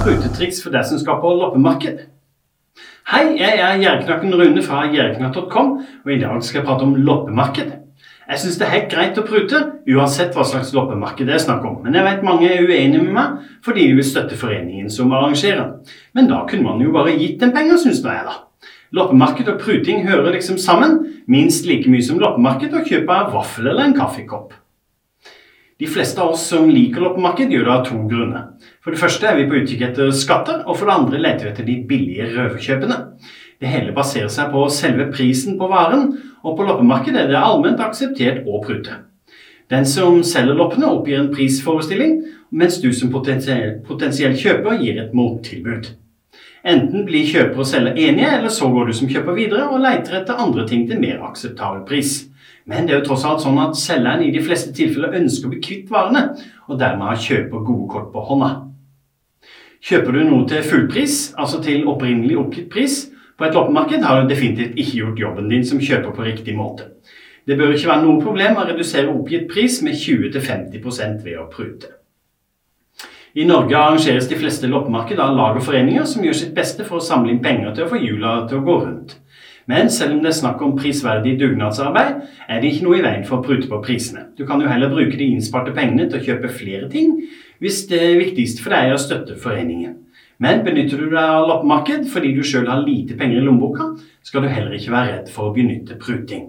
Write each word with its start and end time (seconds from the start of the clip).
Prutetriks 0.00 0.58
for 0.60 0.72
deg 0.74 0.84
som 0.84 0.98
skal 1.00 1.16
på 1.22 1.30
loppemarked. 1.38 2.02
Hei, 3.08 3.22
jeg 3.40 3.56
er 3.56 3.80
Gjerdeknakken 3.80 4.34
Rune 4.36 4.62
fra 4.64 4.82
gjerdeknakk.com, 4.92 5.70
og 6.04 6.12
i 6.12 6.18
dag 6.20 6.42
skal 6.44 6.60
jeg 6.60 6.66
prate 6.66 6.84
om 6.84 6.92
loppemarked. 7.00 7.70
Jeg 8.30 8.42
syns 8.42 8.60
det 8.60 8.66
er 8.66 8.74
helt 8.74 8.92
greit 8.92 9.16
å 9.16 9.24
prute, 9.24 9.62
uansett 9.88 10.36
hva 10.36 10.44
slags 10.44 10.74
loppemarked 10.76 11.24
det 11.24 11.38
er 11.38 11.42
snakk 11.42 11.64
om. 11.66 11.80
Men 11.86 11.96
jeg 11.96 12.06
vet 12.06 12.24
mange 12.28 12.46
er 12.52 12.62
uenige 12.68 13.02
med 13.02 13.16
meg 13.16 13.50
fordi 13.64 13.88
de 13.88 13.96
vil 13.98 14.08
støtte 14.10 14.38
foreningen 14.40 14.92
som 14.92 15.12
arrangerer. 15.16 15.80
Men 16.12 16.28
da 16.28 16.44
kunne 16.48 16.68
man 16.68 16.84
jo 16.84 16.92
bare 16.94 17.16
gitt 17.16 17.40
dem 17.40 17.56
penger, 17.56 17.80
syns 17.80 18.04
jeg, 18.04 18.24
da. 18.28 18.34
Loppemarked 18.92 19.48
og 19.48 19.60
pruting 19.62 20.04
hører 20.08 20.34
liksom 20.36 20.60
sammen, 20.60 21.00
minst 21.30 21.64
like 21.64 21.88
mye 21.90 22.04
som 22.04 22.20
loppemarked 22.20 22.76
og 22.76 22.88
kjøp 22.88 23.08
av 23.08 23.32
vaffel 23.36 23.72
eller 23.72 23.88
en 23.88 23.96
kaffekopp. 23.96 24.52
De 25.80 25.86
fleste 25.86 26.20
av 26.20 26.34
oss 26.34 26.42
som 26.50 26.66
liker 26.68 27.00
loppemarked, 27.00 27.48
gjør 27.48 27.62
det 27.64 27.72
av 27.72 27.84
to 27.86 27.98
grunner. 28.04 28.48
For 28.84 28.92
det 28.92 29.00
første 29.00 29.24
er 29.24 29.38
vi 29.38 29.46
på 29.48 29.62
utkikk 29.62 29.86
etter 29.86 30.10
skatter, 30.12 30.58
og 30.68 30.76
for 30.76 30.84
det 30.90 30.96
andre 30.98 31.20
leter 31.24 31.46
vi 31.46 31.52
etter 31.54 31.68
de 31.68 31.76
billige 31.88 32.26
røverkjøpene. 32.34 32.98
Det 33.60 33.70
hele 33.72 33.94
baserer 33.96 34.28
seg 34.28 34.52
på 34.52 34.66
selve 34.76 35.06
prisen 35.14 35.56
på 35.56 35.70
varen, 35.72 36.10
og 36.44 36.58
på 36.58 36.66
loppemarkedet 36.68 37.22
er 37.22 37.32
det 37.32 37.40
allment 37.40 37.80
akseptert 37.80 38.44
å 38.44 38.60
prute. 38.60 38.98
Den 39.72 39.88
som 39.88 40.20
selger 40.26 40.58
loppene, 40.58 40.90
oppgir 40.90 41.16
en 41.16 41.32
prisforestilling, 41.32 42.18
mens 42.52 42.76
du 42.82 42.90
som 42.92 43.08
potensiell, 43.14 43.78
potensiell 43.86 44.36
kjøper 44.36 44.82
gir 44.82 45.00
et 45.00 45.16
mottilbud. 45.16 45.94
Enten 46.60 47.06
blir 47.08 47.24
kjøper 47.24 47.64
og 47.64 47.70
selger 47.70 47.96
enige, 47.96 48.34
eller 48.36 48.52
så 48.52 48.68
går 48.68 48.90
du 48.90 48.98
som 49.00 49.08
kjøper 49.08 49.38
videre 49.38 49.70
og 49.72 49.80
leter 49.80 50.20
etter 50.20 50.44
andre 50.44 50.68
ting 50.68 50.84
til 50.90 51.00
mer 51.00 51.24
akseptabel 51.30 51.86
pris. 51.88 52.26
Men 52.68 52.86
det 52.86 52.94
er 52.94 53.00
jo 53.00 53.06
tross 53.08 53.24
alt 53.28 53.44
sånn 53.44 53.60
at 53.62 53.78
selgeren 53.78 54.24
i 54.26 54.32
de 54.34 54.42
fleste 54.44 54.74
tilfeller 54.76 55.16
ønsker 55.20 55.48
å 55.48 55.52
bli 55.54 55.62
kvitt 55.64 55.92
varene, 55.92 56.26
og 56.68 56.80
dermed 56.80 57.08
har 57.08 57.22
kjøper 57.28 57.64
gode 57.64 57.88
kort 57.92 58.10
på 58.12 58.24
hånda. 58.28 58.50
Kjøper 59.80 60.12
du 60.12 60.24
noe 60.28 60.44
til 60.48 60.66
fullpris, 60.66 61.16
altså 61.40 61.62
til 61.64 61.88
opprinnelig 61.88 62.36
oppgitt 62.40 62.68
pris, 62.72 63.06
på 63.40 63.46
et 63.46 63.54
loppemarked, 63.56 64.02
har 64.04 64.20
du 64.20 64.28
definitivt 64.28 64.76
ikke 64.76 64.98
gjort 64.98 65.22
jobben 65.22 65.48
din 65.48 65.64
som 65.64 65.80
kjøper 65.80 66.12
på 66.12 66.26
riktig 66.26 66.52
måte. 66.58 66.90
Det 67.48 67.56
bør 67.56 67.72
ikke 67.72 67.88
være 67.88 68.04
noe 68.04 68.20
problem 68.20 68.60
å 68.60 68.66
redusere 68.68 69.08
oppgitt 69.08 69.48
pris 69.48 69.80
med 69.82 69.96
20-50 69.96 71.24
ved 71.24 71.38
å 71.40 71.48
prute. 71.48 71.94
I 73.40 73.46
Norge 73.46 73.78
arrangeres 73.78 74.28
de 74.28 74.36
fleste 74.36 74.68
loppemarked 74.68 75.20
av 75.22 75.36
lag 75.38 75.56
og 75.56 75.64
foreninger 75.64 76.04
som 76.04 76.24
gjør 76.26 76.36
sitt 76.36 76.54
beste 76.54 76.84
for 76.84 76.98
å 76.98 77.04
samle 77.04 77.32
inn 77.32 77.42
penger 77.42 77.72
til 77.74 77.86
å 77.86 77.90
få 77.92 78.00
hjula 78.02 78.34
til 78.50 78.58
å 78.60 78.64
gå 78.66 78.76
rundt. 78.82 79.16
Men 79.70 79.90
selv 79.92 80.16
om 80.16 80.22
det 80.24 80.32
er 80.32 80.38
snakk 80.40 80.62
om 80.66 80.74
prisverdig 80.74 81.36
dugnadsarbeid, 81.38 82.24
er 82.50 82.60
det 82.60 82.72
ikke 82.72 82.86
noe 82.88 82.98
i 82.98 83.04
veien 83.04 83.26
for 83.28 83.38
å 83.38 83.44
prute 83.44 83.68
på 83.70 83.78
prisene. 83.84 84.26
Du 84.34 84.42
kan 84.48 84.62
jo 84.62 84.70
heller 84.70 84.90
bruke 84.90 85.14
de 85.14 85.28
innsparte 85.30 85.74
pengene 85.76 86.08
til 86.10 86.18
å 86.18 86.24
kjøpe 86.26 86.50
flere 86.56 86.88
ting, 86.90 87.20
hvis 87.62 87.84
det 87.90 88.02
viktigste 88.18 88.64
for 88.64 88.74
deg 88.74 88.88
er 88.88 88.96
å 88.96 89.02
støtte 89.02 89.38
foreningen. 89.38 89.94
Men 90.42 90.64
benytter 90.64 90.98
du 90.98 91.10
deg 91.12 91.20
av 91.20 91.46
loppemarked 91.46 92.08
fordi 92.10 92.32
du 92.34 92.40
sjøl 92.42 92.66
har 92.70 92.82
lite 92.82 93.14
penger 93.20 93.42
i 93.42 93.44
lommeboka, 93.44 93.92
skal 94.26 94.42
du 94.42 94.50
heller 94.50 94.74
ikke 94.74 94.94
være 94.94 95.12
redd 95.12 95.30
for 95.30 95.50
å 95.50 95.54
benytte 95.54 96.00
pruting. 96.00 96.48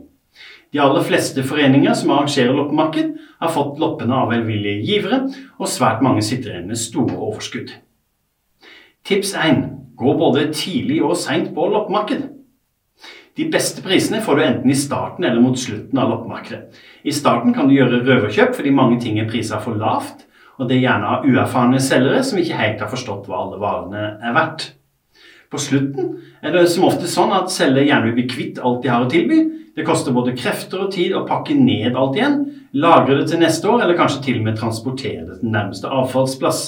De 0.71 0.79
aller 0.79 1.03
fleste 1.03 1.43
foreninger 1.43 1.93
som 1.99 2.13
arrangerer 2.15 2.55
loppemarked, 2.55 3.13
har 3.43 3.51
fått 3.53 3.79
loppene 3.81 4.15
av 4.15 4.31
velvillige 4.31 4.85
givere, 4.87 5.25
og 5.59 5.69
svært 5.69 6.01
mange 6.05 6.23
sitter 6.23 6.55
igjen 6.55 6.69
med 6.71 6.79
store 6.79 7.17
overskudd. 7.19 7.75
Tips 9.05 9.35
1. 9.35 9.65
Gå 9.99 10.13
både 10.17 10.47
tidlig 10.55 11.03
og 11.03 11.17
seint 11.19 11.51
på 11.53 11.67
loppemarked. 11.73 12.29
De 13.37 13.45
beste 13.51 13.83
prisene 13.83 14.19
får 14.23 14.35
du 14.35 14.43
enten 14.43 14.71
i 14.71 14.75
starten 14.75 15.23
eller 15.23 15.39
mot 15.43 15.59
slutten 15.59 15.99
av 15.99 16.09
loppemarkedet. 16.11 16.81
I 17.07 17.13
starten 17.15 17.55
kan 17.55 17.69
du 17.69 17.77
gjøre 17.77 18.03
røverkjøp 18.03 18.57
fordi 18.57 18.73
mange 18.75 18.99
ting 18.99 19.21
er 19.21 19.29
prisa 19.29 19.61
for 19.63 19.79
lavt, 19.79 20.25
og 20.59 20.67
det 20.67 20.77
er 20.77 20.85
gjerne 20.85 21.15
av 21.15 21.25
uerfarne 21.25 21.79
selgere 21.81 22.25
som 22.27 22.41
ikke 22.41 22.59
helt 22.59 22.83
har 22.83 22.91
forstått 22.91 23.29
hva 23.31 23.39
alle 23.45 23.61
varene 23.61 24.03
er 24.19 24.35
verdt. 24.35 24.67
På 25.51 25.59
slutten 25.59 26.13
er 26.43 26.53
det 26.55 26.67
som 26.71 26.85
ofte 26.87 27.09
sånn 27.11 27.31
at 27.35 27.51
selger 27.51 27.87
gjerne 27.87 28.11
vil 28.11 28.19
bli 28.19 28.27
kvitt 28.31 28.59
alt 28.59 28.83
de 28.83 28.91
har 28.91 29.03
å 29.03 29.09
tilby. 29.11 29.41
Det 29.75 29.87
koster 29.87 30.15
både 30.15 30.35
krefter 30.35 30.85
og 30.85 30.93
tid 30.93 31.15
å 31.15 31.25
pakke 31.27 31.55
ned 31.55 31.95
alt 31.95 32.19
igjen, 32.19 32.37
lagre 32.75 33.17
det 33.19 33.29
til 33.31 33.39
neste 33.39 33.67
år, 33.71 33.83
eller 33.83 33.99
kanskje 33.99 34.23
til 34.27 34.39
og 34.39 34.47
med 34.47 34.59
transportere 34.59 35.25
det 35.27 35.39
til 35.39 35.51
nærmeste 35.51 35.91
avfallsplass. 35.91 36.63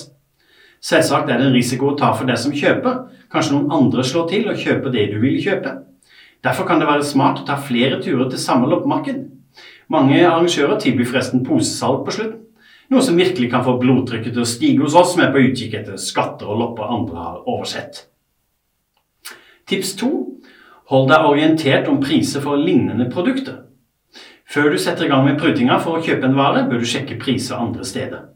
Selvsagt 0.84 1.32
er 1.32 1.40
det 1.40 1.48
en 1.48 1.56
risiko 1.56 1.92
å 1.92 1.98
ta 2.00 2.12
for 2.16 2.28
deg 2.28 2.40
som 2.40 2.56
kjøper. 2.56 3.04
Kanskje 3.32 3.56
noen 3.56 3.72
andre 3.72 4.04
slår 4.08 4.30
til 4.32 4.52
og 4.52 4.60
kjøper 4.60 4.92
det 4.96 5.10
du 5.14 5.20
vil 5.24 5.40
kjøpe. 5.44 5.78
Derfor 6.44 6.68
kan 6.68 6.82
det 6.82 6.90
være 6.90 7.06
smart 7.08 7.40
å 7.40 7.48
ta 7.48 7.56
flere 7.56 8.02
turer 8.04 8.28
til 8.30 8.42
samme 8.42 8.68
loppemarked. 8.72 9.22
Mange 9.94 10.20
arrangører 10.28 10.80
tilbyr 10.82 11.08
forresten 11.08 11.44
posesalg 11.48 12.04
på 12.06 12.16
slutten. 12.16 12.40
Noe 12.92 13.02
som 13.02 13.18
virkelig 13.18 13.50
kan 13.50 13.64
få 13.66 13.78
blodtrykket 13.80 14.36
til 14.36 14.44
å 14.44 14.50
stige 14.50 14.84
hos 14.84 14.96
oss 15.00 15.14
som 15.14 15.24
er 15.24 15.32
på 15.34 15.42
utkikk 15.48 15.78
etter 15.80 16.00
skatter 16.02 16.50
og 16.52 16.60
lopper 16.60 16.92
andre 16.92 17.22
har 17.22 17.40
oversett. 17.48 18.06
Tips 19.70 19.96
2. 20.02 20.10
Hold 20.92 21.08
deg 21.10 21.28
orientert 21.30 21.88
om 21.90 22.02
priser 22.04 22.44
for 22.44 22.60
lignende 22.60 23.08
produkter. 23.12 23.64
Før 24.44 24.70
du 24.70 24.78
setter 24.78 25.08
i 25.08 25.10
gang 25.10 25.24
med 25.26 25.40
prutinga 25.40 25.80
for 25.82 25.98
å 25.98 26.04
kjøpe 26.04 26.28
en 26.28 26.38
vare, 26.38 26.68
bør 26.70 26.84
du 26.84 26.86
sjekke 26.86 27.18
priser 27.22 27.58
andre 27.58 27.88
steder. 27.88 28.28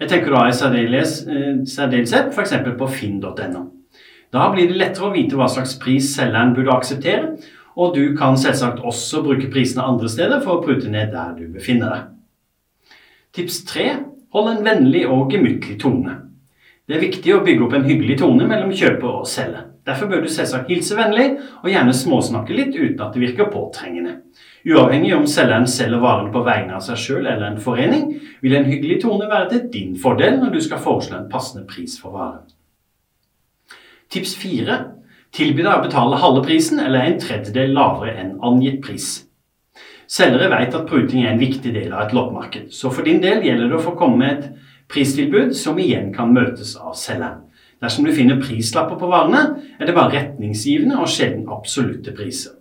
Jeg 0.00 0.08
tenker 0.12 0.32
da 0.32 0.46
i 0.46 0.54
særdeleshet 0.56 2.30
f.eks. 2.32 2.54
på 2.78 2.88
finn.no. 2.94 3.64
Da 4.34 4.48
blir 4.52 4.70
det 4.70 4.80
lettere 4.80 5.08
å 5.08 5.14
vite 5.14 5.38
hva 5.38 5.46
slags 5.50 5.76
pris 5.82 6.10
selgeren 6.16 6.54
burde 6.56 6.74
akseptere, 6.74 7.36
og 7.76 7.94
du 7.94 8.16
kan 8.16 8.38
selvsagt 8.40 8.82
også 8.84 9.22
bruke 9.24 9.50
prisene 9.52 9.84
andre 9.84 10.08
steder 10.10 10.40
for 10.44 10.56
å 10.56 10.64
prute 10.64 10.90
ned 10.92 11.12
der 11.12 11.34
du 11.36 11.46
befinner 11.52 11.92
deg. 11.92 12.12
Tips 13.36 13.62
3. 13.68 13.88
Hold 14.32 14.48
en 14.50 14.64
vennlig 14.64 15.04
og 15.08 15.32
gemyttlig 15.32 15.76
tone. 15.80 16.22
Det 16.86 16.96
er 16.96 17.02
viktig 17.02 17.32
å 17.34 17.42
bygge 17.44 17.64
opp 17.66 17.74
en 17.76 17.86
hyggelig 17.88 18.20
tone 18.22 18.46
mellom 18.48 18.72
kjøper 18.74 19.20
og 19.20 19.28
selger. 19.28 19.72
Derfor 19.86 20.08
bør 20.10 20.24
du 20.24 20.28
selvsagt 20.30 20.70
hilse 20.70 20.96
vennlig, 20.98 21.26
og 21.62 21.70
gjerne 21.70 21.94
småsnakke 21.94 22.54
litt 22.56 22.74
uten 22.74 23.02
at 23.04 23.14
det 23.14 23.22
virker 23.22 23.50
påtrengende. 23.52 24.16
Uavhengig 24.66 25.12
om 25.14 25.28
selgeren 25.30 25.68
selger 25.70 26.02
varen 26.02 26.32
på 26.34 26.42
vegne 26.46 26.74
av 26.78 26.82
seg 26.82 26.98
sjøl 26.98 27.22
eller 27.22 27.44
en 27.52 27.60
forening, 27.62 28.08
vil 28.42 28.56
en 28.58 28.66
hyggelig 28.66 29.00
tone 29.04 29.28
være 29.30 29.50
til 29.52 29.66
din 29.74 29.94
fordel 30.00 30.40
når 30.40 30.56
du 30.56 30.60
skal 30.64 30.82
foreslå 30.82 31.20
en 31.20 31.30
passende 31.30 31.66
pris 31.70 31.94
for 32.02 32.16
varen. 32.18 32.46
Tips 34.08 34.36
4. 34.38 34.76
Tilby 35.34 35.64
deg 35.64 35.72
å 35.72 35.82
betale 35.82 36.18
halve 36.22 36.44
prisen 36.46 36.78
eller 36.78 37.02
en 37.02 37.16
tredjedel 37.20 37.72
lavere 37.74 38.12
enn 38.22 38.36
angitt 38.46 38.78
pris. 38.84 39.08
Selgere 40.06 40.46
vet 40.52 40.76
at 40.78 40.86
pruting 40.86 41.24
er 41.24 41.32
en 41.32 41.40
viktig 41.42 41.72
del 41.74 41.90
av 41.90 42.04
et 42.04 42.14
loppemarked, 42.14 42.68
så 42.70 42.92
for 42.94 43.02
din 43.06 43.18
del 43.24 43.42
gjelder 43.42 43.66
det 43.66 43.80
å 43.80 43.82
få 43.82 43.96
komme 43.98 44.20
med 44.20 44.36
et 44.36 44.60
pristilbud 44.92 45.50
som 45.58 45.80
igjen 45.82 46.12
kan 46.14 46.30
møtes 46.34 46.76
av 46.78 46.94
selgeren. 46.94 47.42
Dersom 47.82 48.06
du 48.06 48.12
finner 48.14 48.38
prislapper 48.40 48.96
på 49.00 49.10
varene, 49.10 49.42
er 49.76 49.88
det 49.90 49.96
bare 49.96 50.14
retningsgivende 50.14 51.00
og 51.02 51.10
sjelden 51.10 51.50
absolutte 51.52 52.14
priser. 52.16 52.54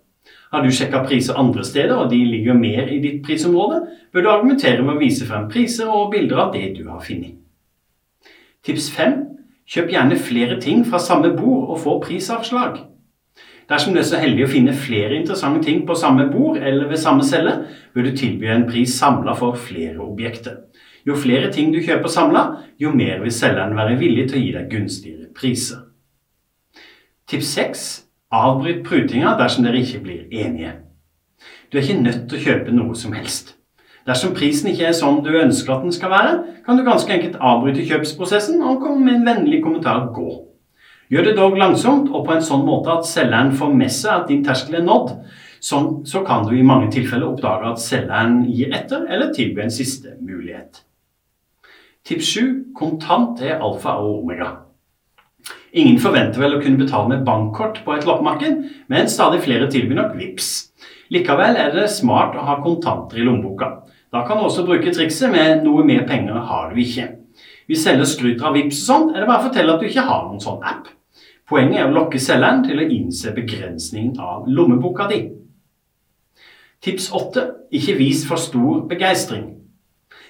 Har 0.51 0.65
du 0.65 0.73
sjekka 0.73 1.03
priser 1.05 1.37
andre 1.39 1.63
steder, 1.67 1.93
og 1.93 2.09
de 2.09 2.17
ligger 2.25 2.57
mer 2.57 2.89
i 2.89 2.97
ditt 3.03 3.21
prisområde, 3.23 3.83
bør 4.11 4.25
du 4.25 4.31
argumentere 4.33 4.81
med 4.81 4.97
å 4.97 4.99
vise 4.99 5.29
frem 5.29 5.45
priser 5.51 5.93
og 5.93 6.09
bilder 6.15 6.47
av 6.47 6.51
det 6.57 6.73
du 6.79 6.83
har 6.89 7.05
funnet. 7.05 7.37
Tips 8.65 8.89
5. 8.97 9.34
Kjøp 9.65 9.89
gjerne 9.89 10.17
flere 10.21 10.59
ting 10.61 10.83
fra 10.85 10.99
samme 11.01 11.31
bord 11.37 11.71
og 11.73 11.79
få 11.81 11.95
prisavslag. 12.03 12.83
Dersom 13.69 13.95
du 13.95 13.99
er 13.99 14.05
så 14.05 14.19
heldig 14.21 14.45
å 14.45 14.49
finne 14.51 14.75
flere 14.77 15.17
interessante 15.17 15.63
ting 15.65 15.81
på 15.87 15.95
samme 15.97 16.27
bord 16.29 16.59
eller 16.61 16.85
ved 16.89 17.01
samme 17.01 17.25
celle, 17.25 17.55
bør 17.95 18.05
du 18.05 18.11
tilby 18.17 18.51
en 18.53 18.67
pris 18.69 18.93
samla 18.93 19.33
for 19.39 19.57
flere 19.57 19.97
objekter. 20.05 20.59
Jo 21.05 21.17
flere 21.17 21.49
ting 21.53 21.73
du 21.73 21.81
kjøper 21.81 22.09
samla, 22.09 22.45
jo 22.81 22.93
mer 22.93 23.23
vil 23.23 23.33
selgeren 23.33 23.75
være 23.77 23.97
villig 23.97 24.27
til 24.29 24.39
å 24.39 24.43
gi 24.43 24.53
deg 24.53 24.69
gunstigere 24.69 25.29
priser. 25.33 25.81
Tips 27.25 27.53
6. 27.57 27.85
Avbryt 28.35 28.83
prutinga 28.85 29.33
dersom 29.39 29.65
dere 29.65 29.81
ikke 29.81 30.03
blir 30.05 30.25
enige. 30.29 30.75
Du 31.71 31.77
er 31.77 31.85
ikke 31.85 32.01
nødt 32.05 32.25
til 32.29 32.37
å 32.37 32.45
kjøpe 32.45 32.73
noe 32.73 32.97
som 32.97 33.17
helst. 33.17 33.55
Dersom 34.05 34.35
prisen 34.37 34.69
ikke 34.69 34.85
er 34.91 34.97
sånn 34.97 35.23
du 35.25 35.31
ønsker 35.33 35.73
at 35.73 35.85
den 35.85 35.93
skal 35.93 36.11
være, 36.13 36.33
kan 36.65 36.77
du 36.77 36.83
ganske 36.85 37.09
enkelt 37.09 37.39
avbryte 37.41 37.85
kjøpsprosessen 37.89 38.61
og 38.61 38.83
komme 38.83 39.01
med 39.07 39.15
en 39.15 39.25
vennlig 39.29 39.63
kommentar 39.63 40.11
'gå'. 40.13 40.43
Gjør 41.09 41.23
det 41.23 41.37
dog 41.37 41.57
langsomt 41.57 42.09
og 42.09 42.25
på 42.25 42.33
en 42.33 42.45
sånn 42.45 42.65
måte 42.65 42.93
at 42.93 43.05
selgeren 43.05 43.53
får 43.53 43.73
med 43.73 43.91
seg 43.93 44.11
at 44.13 44.27
din 44.29 44.43
terskel 44.45 44.75
er 44.75 44.85
nådd, 44.85 45.11
sånn, 45.61 46.05
så 46.05 46.23
kan 46.25 46.45
du 46.45 46.55
i 46.57 46.65
mange 46.65 46.91
tilfeller 46.93 47.29
oppdage 47.29 47.71
at 47.71 47.81
selgeren 47.81 48.43
gir 48.49 48.73
etter 48.73 49.05
eller 49.09 49.33
tilbyr 49.33 49.63
en 49.63 49.73
siste 49.73 50.17
mulighet. 50.21 50.81
Tips 52.05 52.25
7. 52.25 52.73
Kontant 52.77 53.41
er 53.41 53.57
alfa 53.57 53.97
og 53.97 54.23
omega. 54.23 54.51
Ingen 55.73 55.97
forventer 55.99 56.39
vel 56.39 56.57
å 56.57 56.61
kunne 56.61 56.79
betale 56.79 57.09
med 57.09 57.25
bankkort 57.25 57.81
på 57.85 57.95
et 57.95 58.05
loppemarked, 58.05 58.61
men 58.87 59.09
stadig 59.09 59.41
flere 59.43 59.69
tilbyr 59.71 59.97
nok 59.97 60.13
VIPS. 60.17 60.51
Likevel 61.13 61.57
er 61.59 61.73
det 61.73 61.89
smart 61.93 62.37
å 62.37 62.45
ha 62.45 62.59
kontanter 62.63 63.19
i 63.19 63.25
lommeboka. 63.25 63.84
Da 64.15 64.21
kan 64.23 64.37
du 64.37 64.45
også 64.47 64.63
bruke 64.63 64.93
trikset 64.95 65.31
med 65.31 65.63
'noe 65.63 65.83
mer 65.83 66.05
penger 66.07 66.39
har 66.39 66.69
du 66.69 66.77
ikke'. 66.79 67.07
Hvis 67.67 67.83
selger 67.83 68.05
skryter 68.07 68.45
av 68.47 68.53
VIPS 68.53 68.77
og 68.81 68.85
sånn, 68.87 69.09
er 69.09 69.19
det 69.19 69.27
bare 69.27 69.41
å 69.41 69.47
fortelle 69.47 69.73
at 69.73 69.81
du 69.81 69.87
ikke 69.87 70.05
har 70.07 70.21
noen 70.23 70.39
sånn 70.39 70.63
app. 70.63 70.87
Poenget 71.49 71.79
er 71.79 71.89
å 71.89 71.93
lokke 71.93 72.19
selgeren 72.19 72.63
til 72.63 72.79
å 72.79 72.87
innse 72.87 73.33
begrensningen 73.35 74.19
av 74.19 74.47
lommeboka 74.47 75.09
di. 75.09 75.19
Tips 76.81 77.09
8. 77.11 77.43
Ikke 77.71 77.97
vis 77.97 78.25
for 78.25 78.37
stor 78.37 78.87
begeistring. 78.87 79.51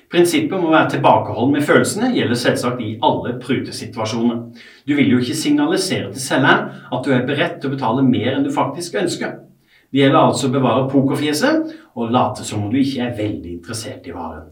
Prinsippet 0.09 0.57
om 0.57 0.65
å 0.65 0.71
være 0.71 0.89
tilbakeholden 0.95 1.53
med 1.53 1.63
følelsene 1.63 2.13
gjelder 2.15 2.35
selvsagt 2.41 2.81
i 2.81 2.97
alle 3.03 3.39
prutesituasjoner. 3.39 4.41
Du 4.87 4.95
vil 4.95 5.11
jo 5.11 5.19
ikke 5.19 5.37
signalisere 5.37 6.11
til 6.11 6.21
selgeren 6.21 6.71
at 6.91 7.05
du 7.05 7.11
er 7.13 7.25
beredt 7.27 7.61
til 7.61 7.69
å 7.69 7.75
betale 7.75 8.01
mer 8.01 8.33
enn 8.33 8.43
du 8.47 8.51
faktisk 8.51 8.95
ønsker. 8.95 9.45
Det 9.91 10.01
gjelder 10.01 10.19
altså 10.19 10.49
å 10.49 10.53
bevare 10.55 10.89
pokerfjeset 10.91 11.73
og 11.95 12.11
late 12.11 12.45
som 12.47 12.65
om 12.65 12.71
du 12.71 12.79
ikke 12.81 13.05
er 13.05 13.17
veldig 13.17 13.51
interessert 13.57 14.07
i 14.07 14.15
varen. 14.15 14.49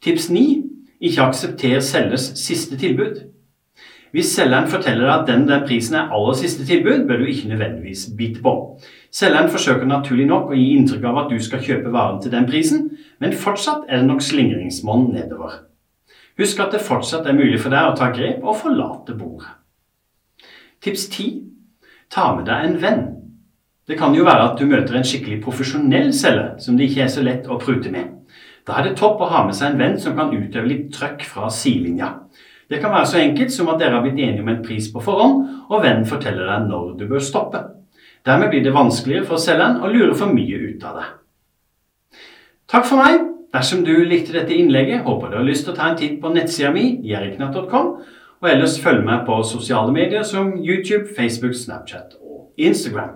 Tips 0.00 0.30
9. 0.32 0.46
Ikke 1.00 1.26
aksepter 1.28 1.80
selgers 1.84 2.30
siste 2.40 2.76
tilbud. 2.80 3.30
Hvis 4.10 4.32
selgeren 4.34 4.66
forteller 4.68 5.06
deg 5.06 5.12
at 5.14 5.28
den, 5.28 5.44
den 5.46 5.62
prisen 5.68 5.94
er 5.96 6.10
aller 6.10 6.34
siste 6.34 6.64
tilbud, 6.66 7.04
bør 7.06 7.20
du 7.22 7.28
ikke 7.30 7.48
nødvendigvis 7.52 8.08
bite 8.18 8.42
på. 8.42 8.54
Selgeren 9.14 9.50
forsøker 9.52 9.86
naturlig 9.86 10.26
nok 10.26 10.50
å 10.50 10.58
gi 10.58 10.72
inntrykk 10.74 11.06
av 11.06 11.20
at 11.22 11.30
du 11.30 11.38
skal 11.42 11.62
kjøpe 11.62 11.92
varen 11.94 12.18
til 12.22 12.34
den 12.34 12.48
prisen, 12.50 12.88
men 13.22 13.36
fortsatt 13.36 13.86
er 13.88 14.02
det 14.02 14.08
nok 14.10 14.24
slingringsmonn 14.26 15.12
nedover. 15.14 15.60
Husk 16.40 16.60
at 16.64 16.74
det 16.74 16.82
fortsatt 16.82 17.28
er 17.28 17.38
mulig 17.38 17.60
for 17.62 17.70
deg 17.70 17.86
å 17.86 17.96
ta 17.98 18.10
grep 18.14 18.42
og 18.42 18.58
forlate 18.64 19.14
bordet. 19.14 19.54
Tips 20.82 21.06
10. 21.12 21.42
Ta 22.10 22.32
med 22.34 22.48
deg 22.48 22.66
en 22.66 22.78
venn. 22.82 23.02
Det 23.90 23.96
kan 23.98 24.14
jo 24.14 24.22
være 24.22 24.52
at 24.52 24.60
du 24.60 24.68
møter 24.70 24.94
en 24.94 25.06
skikkelig 25.06 25.40
profesjonell 25.42 26.12
selger 26.14 26.52
som 26.62 26.76
det 26.78 26.86
ikke 26.86 27.08
er 27.08 27.08
så 27.10 27.24
lett 27.26 27.48
å 27.50 27.58
prute 27.58 27.90
med. 27.90 28.12
Da 28.62 28.76
er 28.78 28.86
det 28.86 28.98
topp 29.00 29.24
å 29.24 29.30
ha 29.32 29.40
med 29.48 29.56
seg 29.58 29.72
en 29.72 29.80
venn 29.80 29.96
som 29.98 30.14
kan 30.14 30.30
utøve 30.30 30.68
litt 30.70 30.92
trøkk 30.94 31.24
fra 31.26 31.48
sidelinja. 31.50 32.12
Det 32.70 32.78
kan 32.78 32.92
være 32.94 33.08
så 33.10 33.18
enkelt 33.18 33.50
som 33.50 33.72
at 33.72 33.80
dere 33.80 33.96
har 33.96 34.04
blitt 34.04 34.20
enige 34.20 34.44
om 34.44 34.52
en 34.52 34.62
pris 34.62 34.86
på 34.92 35.02
forhånd, 35.02 35.40
og 35.66 35.82
vennen 35.82 36.06
forteller 36.06 36.46
deg 36.46 36.68
når 36.68 36.92
du 37.00 37.02
bør 37.10 37.24
stoppe. 37.24 37.64
Dermed 38.26 38.52
blir 38.52 38.62
det 38.62 38.76
vanskeligere 38.76 39.26
for 39.26 39.42
selgeren 39.42 39.80
å 39.82 39.90
lure 39.90 40.14
for 40.14 40.30
mye 40.30 40.60
ut 40.68 40.86
av 40.86 41.00
deg. 41.00 41.10
Takk 42.70 42.86
for 42.86 43.02
meg. 43.02 43.26
Dersom 43.50 43.82
du 43.82 43.96
likte 44.06 44.36
dette 44.36 44.54
innlegget, 44.54 45.02
håper 45.02 45.32
du 45.32 45.40
har 45.40 45.48
lyst 45.48 45.66
til 45.66 45.74
å 45.74 45.80
ta 45.80 45.88
en 45.90 45.98
titt 45.98 46.20
på 46.22 46.30
nettsida 46.30 46.70
mi, 46.70 47.00
jerknatt.com, 47.10 47.88
og 48.38 48.46
ellers 48.52 48.78
følg 48.78 49.02
meg 49.08 49.24
på 49.26 49.40
sosiale 49.42 49.90
medier 49.90 50.22
som 50.22 50.52
YouTube, 50.54 51.08
Facebook, 51.16 51.58
Snapchat 51.58 52.20
og 52.22 52.52
Instagram. 52.54 53.08